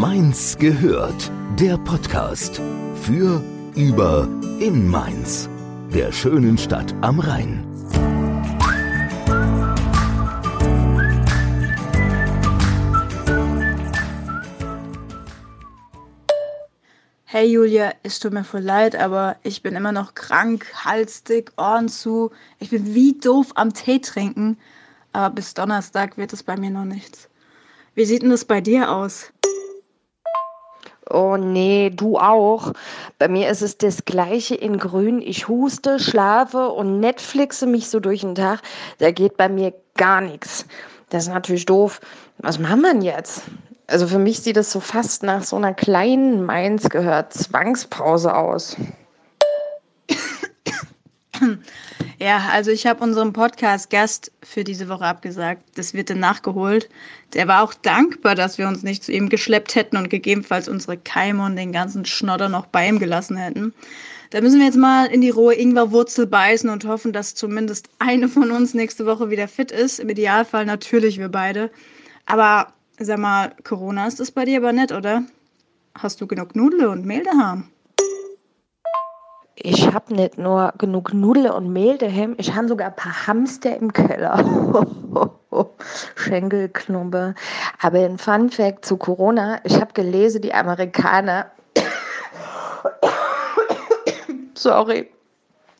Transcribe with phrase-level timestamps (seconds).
[0.00, 1.32] Mainz gehört.
[1.58, 2.60] Der Podcast
[3.00, 3.42] für,
[3.74, 4.28] über,
[4.60, 5.48] in Mainz.
[5.88, 7.66] Der schönen Stadt am Rhein.
[17.24, 21.88] Hey Julia, es tut mir voll leid, aber ich bin immer noch krank, halsdick, Ohren
[21.88, 22.32] zu.
[22.58, 24.58] Ich bin wie doof am Tee trinken.
[25.14, 27.30] Aber bis Donnerstag wird es bei mir noch nichts.
[27.94, 29.32] Wie sieht denn das bei dir aus?
[31.08, 32.72] Oh nee, du auch.
[33.18, 35.22] Bei mir ist es das gleiche in grün.
[35.22, 38.60] Ich huste, schlafe und Netflixe mich so durch den Tag.
[38.98, 40.66] Da geht bei mir gar nichts.
[41.10, 42.00] Das ist natürlich doof.
[42.38, 43.42] Was machen wir denn jetzt?
[43.86, 48.76] Also für mich sieht es so fast nach so einer kleinen Mainz gehört Zwangspause aus.
[52.18, 55.62] Ja, also ich habe unserem Podcast-Gast für diese Woche abgesagt.
[55.74, 56.88] Das wird dann nachgeholt.
[57.34, 60.96] Der war auch dankbar, dass wir uns nicht zu ihm geschleppt hätten und gegebenenfalls unsere
[60.96, 63.74] Keime und den ganzen Schnodder noch bei ihm gelassen hätten.
[64.30, 68.28] Da müssen wir jetzt mal in die rohe Ingwerwurzel beißen und hoffen, dass zumindest eine
[68.28, 70.00] von uns nächste Woche wieder fit ist.
[70.00, 71.70] Im Idealfall natürlich wir beide.
[72.24, 75.22] Aber sag mal, Corona ist das bei dir aber nett, oder?
[75.94, 77.68] Hast du genug Nudeln und Mehl daheim?
[79.68, 83.76] Ich habe nicht nur genug Nudeln und Mehl daheim, ich habe sogar ein paar Hamster
[83.76, 84.38] im Keller.
[86.14, 87.34] Schenkelknubbe.
[87.82, 91.50] Aber ein Fun Fact zu Corona, ich habe gelesen, die Amerikaner
[94.54, 95.10] Sorry.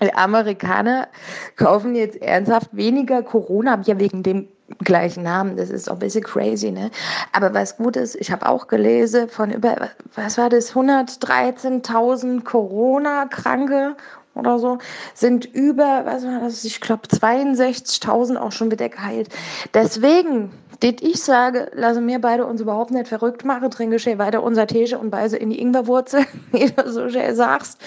[0.00, 1.06] Die Amerikaner
[1.54, 4.48] kaufen jetzt ernsthaft weniger Corona, ja wegen dem
[4.84, 5.56] gleichen Namen.
[5.56, 6.90] Das ist auch ein bisschen crazy, ne?
[7.32, 13.96] Aber was gut ist, ich habe auch gelesen von über, was war das, 113.000 Corona-Kranke
[14.34, 14.78] oder so,
[15.14, 19.28] sind über, was war das, ich glaube 62.000 auch schon wieder geheilt.
[19.74, 24.42] Deswegen, das ich sage, lassen wir beide uns überhaupt nicht verrückt machen, trinke schön weiter
[24.42, 27.80] unser Tee und beiße in die Ingwerwurzel, wie du so schön sagst.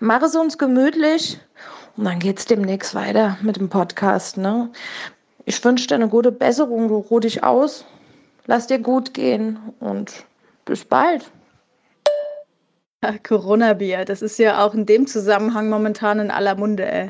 [0.00, 1.38] Mach es uns gemütlich
[1.96, 4.70] und dann geht's demnächst weiter mit dem Podcast, ne?
[5.48, 6.88] Ich wünsche dir eine gute Besserung.
[6.88, 7.86] Du ruh dich aus.
[8.44, 10.26] Lass dir gut gehen und
[10.66, 11.30] bis bald.
[13.26, 16.84] Corona-Bier, das ist ja auch in dem Zusammenhang momentan in aller Munde.
[16.84, 17.08] Äh,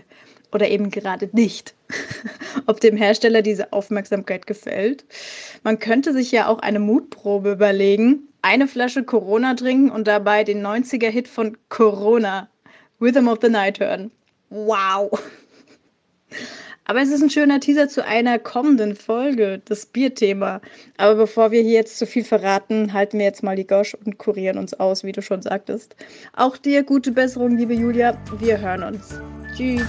[0.52, 1.74] oder eben gerade nicht.
[2.66, 5.04] Ob dem Hersteller diese Aufmerksamkeit gefällt.
[5.64, 8.28] Man könnte sich ja auch eine Mutprobe überlegen.
[8.42, 12.48] Eine Flasche Corona trinken und dabei den 90er-Hit von Corona,
[13.00, 14.12] Rhythm of the Night hören.
[14.48, 15.10] Wow!
[16.88, 20.62] Aber es ist ein schöner Teaser zu einer kommenden Folge, das Bierthema.
[20.96, 24.16] Aber bevor wir hier jetzt zu viel verraten, halten wir jetzt mal die Gosch und
[24.16, 25.96] kurieren uns aus, wie du schon sagtest.
[26.34, 28.16] Auch dir gute Besserung, liebe Julia.
[28.40, 29.20] Wir hören uns.
[29.54, 29.84] Tschüss.